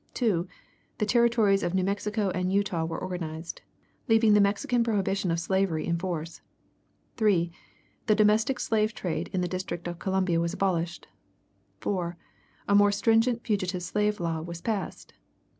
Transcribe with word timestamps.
2. 0.15 0.47
The 0.97 1.05
Territories 1.05 1.61
of 1.61 1.75
New 1.75 1.83
Mexico 1.83 2.31
and 2.31 2.51
Utah 2.51 2.85
were 2.85 2.97
organized, 2.97 3.61
leaving 4.07 4.33
the 4.33 4.41
Mexican 4.41 4.83
prohibition 4.83 5.29
of 5.29 5.39
slavery 5.39 5.85
in 5.85 5.99
force. 5.99 6.41
3. 7.17 7.51
The 8.07 8.15
domestic 8.15 8.59
slave 8.59 8.95
trade 8.95 9.29
in 9.31 9.41
the 9.41 9.47
District 9.47 9.87
of 9.87 9.99
Columbia 9.99 10.39
was 10.39 10.55
abolished. 10.55 11.07
4. 11.81 12.17
A 12.67 12.73
more 12.73 12.91
stringent 12.91 13.43
fugitive 13.43 13.83
slave 13.83 14.19
law 14.19 14.41
was 14.41 14.59
passed. 14.59 15.13